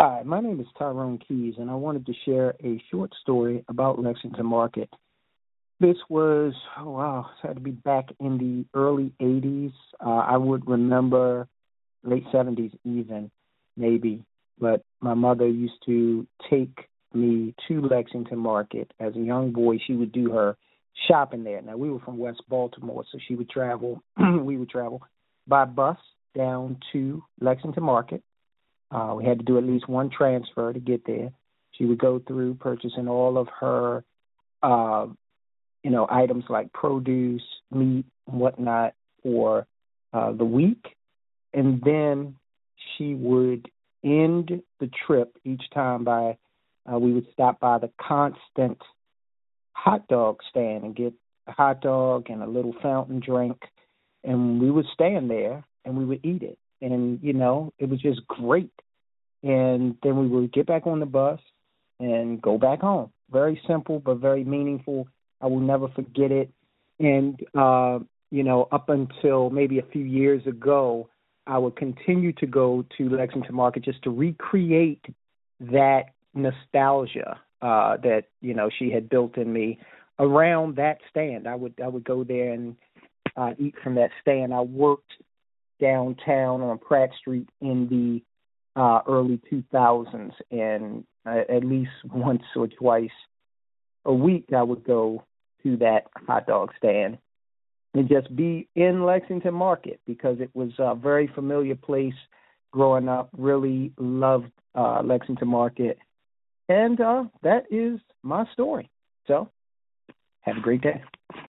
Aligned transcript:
Hi, 0.00 0.22
my 0.24 0.38
name 0.40 0.60
is 0.60 0.66
Tyrone 0.78 1.18
Keys, 1.18 1.54
and 1.58 1.68
I 1.68 1.74
wanted 1.74 2.06
to 2.06 2.12
share 2.24 2.54
a 2.62 2.80
short 2.88 3.12
story 3.20 3.64
about 3.66 4.00
Lexington 4.00 4.46
Market. 4.46 4.88
This 5.80 5.96
was, 6.08 6.54
oh 6.78 6.90
wow, 6.90 7.26
it 7.42 7.46
had 7.48 7.56
to 7.56 7.60
be 7.60 7.72
back 7.72 8.04
in 8.20 8.38
the 8.38 8.78
early 8.78 9.12
80s. 9.20 9.72
Uh, 10.00 10.10
I 10.10 10.36
would 10.36 10.68
remember 10.68 11.48
late 12.04 12.22
70s, 12.32 12.78
even, 12.84 13.28
maybe. 13.76 14.24
But 14.60 14.84
my 15.00 15.14
mother 15.14 15.48
used 15.48 15.84
to 15.86 16.28
take 16.48 16.78
me 17.12 17.56
to 17.66 17.80
Lexington 17.80 18.38
Market. 18.38 18.92
As 19.00 19.16
a 19.16 19.20
young 19.20 19.50
boy, 19.50 19.78
she 19.84 19.94
would 19.94 20.12
do 20.12 20.30
her 20.30 20.56
shopping 21.08 21.42
there. 21.42 21.60
Now, 21.60 21.76
we 21.76 21.90
were 21.90 21.98
from 21.98 22.18
West 22.18 22.42
Baltimore, 22.48 23.02
so 23.10 23.18
she 23.26 23.34
would 23.34 23.50
travel, 23.50 24.00
we 24.42 24.58
would 24.58 24.70
travel 24.70 25.02
by 25.48 25.64
bus 25.64 25.98
down 26.36 26.78
to 26.92 27.24
Lexington 27.40 27.82
Market 27.82 28.22
uh, 28.90 29.14
we 29.16 29.24
had 29.24 29.38
to 29.38 29.44
do 29.44 29.58
at 29.58 29.64
least 29.64 29.88
one 29.88 30.10
transfer 30.10 30.72
to 30.72 30.80
get 30.80 31.04
there. 31.06 31.30
She 31.72 31.84
would 31.84 31.98
go 31.98 32.20
through 32.26 32.54
purchasing 32.54 33.08
all 33.08 33.38
of 33.38 33.48
her, 33.60 34.04
uh, 34.62 35.06
you 35.82 35.90
know, 35.90 36.06
items 36.10 36.44
like 36.48 36.72
produce, 36.72 37.42
meat, 37.70 38.06
and 38.26 38.40
whatnot 38.40 38.94
for 39.22 39.66
uh, 40.12 40.32
the 40.32 40.44
week, 40.44 40.96
and 41.52 41.82
then 41.82 42.36
she 42.96 43.14
would 43.14 43.70
end 44.02 44.62
the 44.80 44.90
trip 45.06 45.36
each 45.44 45.62
time 45.72 46.04
by 46.04 46.38
uh, 46.90 46.98
we 46.98 47.12
would 47.12 47.26
stop 47.32 47.60
by 47.60 47.78
the 47.78 47.90
constant 48.00 48.78
hot 49.72 50.08
dog 50.08 50.38
stand 50.48 50.84
and 50.84 50.96
get 50.96 51.12
a 51.46 51.52
hot 51.52 51.82
dog 51.82 52.30
and 52.30 52.42
a 52.42 52.46
little 52.46 52.74
fountain 52.82 53.20
drink, 53.20 53.60
and 54.24 54.60
we 54.60 54.70
would 54.70 54.86
stand 54.94 55.30
there 55.30 55.64
and 55.84 55.96
we 55.96 56.04
would 56.04 56.24
eat 56.24 56.42
it 56.42 56.58
and 56.80 57.18
you 57.22 57.32
know 57.32 57.72
it 57.78 57.88
was 57.88 58.00
just 58.00 58.26
great. 58.26 58.72
And 59.42 59.96
then 60.02 60.16
we 60.18 60.26
would 60.26 60.52
get 60.52 60.66
back 60.66 60.86
on 60.86 60.98
the 60.98 61.06
bus 61.06 61.38
and 62.00 62.42
go 62.42 62.58
back 62.58 62.80
home. 62.80 63.10
Very 63.30 63.60
simple 63.66 64.00
but 64.00 64.18
very 64.18 64.44
meaningful. 64.44 65.08
I 65.40 65.46
will 65.46 65.60
never 65.60 65.88
forget 65.88 66.32
it. 66.32 66.50
And 66.98 67.40
uh, 67.56 68.00
you 68.30 68.42
know, 68.42 68.68
up 68.72 68.88
until 68.88 69.50
maybe 69.50 69.78
a 69.78 69.84
few 69.92 70.04
years 70.04 70.46
ago, 70.46 71.08
I 71.46 71.58
would 71.58 71.76
continue 71.76 72.32
to 72.34 72.46
go 72.46 72.84
to 72.98 73.08
Lexington 73.08 73.54
Market 73.54 73.84
just 73.84 74.02
to 74.02 74.10
recreate 74.10 75.04
that 75.60 76.10
nostalgia 76.34 77.40
uh, 77.62 77.96
that 77.98 78.24
you 78.40 78.54
know 78.54 78.70
she 78.78 78.90
had 78.90 79.08
built 79.08 79.36
in 79.36 79.52
me 79.52 79.78
around 80.18 80.76
that 80.76 80.98
stand. 81.10 81.46
I 81.48 81.54
would 81.54 81.74
I 81.82 81.88
would 81.88 82.04
go 82.04 82.24
there 82.24 82.52
and 82.52 82.76
uh, 83.36 83.52
eat 83.58 83.74
from 83.82 83.94
that 83.94 84.10
stand. 84.20 84.52
I 84.52 84.60
worked 84.60 85.14
downtown 85.80 86.60
on 86.62 86.78
Pratt 86.78 87.10
Street 87.18 87.48
in 87.60 87.88
the 87.88 88.80
uh, 88.80 89.00
early 89.08 89.40
2000s, 89.50 90.32
and 90.50 91.04
uh, 91.26 91.40
at 91.48 91.64
least 91.64 91.90
once 92.04 92.42
or 92.54 92.68
twice 92.68 93.10
a 94.04 94.14
week, 94.14 94.48
I 94.56 94.62
would 94.62 94.84
go 94.84 95.24
to 95.62 95.76
that 95.78 96.06
hot 96.26 96.46
dog 96.46 96.70
stand 96.78 97.18
and 97.94 98.08
just 98.08 98.34
be 98.34 98.68
in 98.74 99.04
Lexington 99.04 99.54
Market 99.54 100.00
because 100.06 100.40
it 100.40 100.50
was 100.54 100.70
a 100.78 100.94
very 100.94 101.26
familiar 101.26 101.74
place 101.74 102.14
growing 102.70 103.08
up. 103.08 103.30
Really 103.36 103.92
loved 103.98 104.52
uh, 104.74 105.02
Lexington 105.02 105.48
Market, 105.48 105.98
and 106.68 107.00
uh, 107.00 107.24
that 107.42 107.64
is 107.70 107.98
my 108.22 108.44
story. 108.52 108.90
So, 109.26 109.50
have 110.42 110.58
a 110.58 110.60
great 110.60 110.82
day. 110.82 111.02